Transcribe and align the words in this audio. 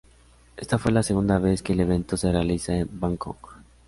Esta 0.57 0.79
fue 0.79 0.91
la 0.91 1.03
segunda 1.03 1.37
vez 1.37 1.61
que 1.61 1.73
el 1.73 1.79
evento 1.81 2.17
se 2.17 2.31
realiza 2.31 2.75
en 2.75 2.89
Bangkok. 2.91 3.57